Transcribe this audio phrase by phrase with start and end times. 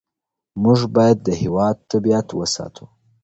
[0.63, 2.85] موږ باید د هېواد طبیعت وساتو.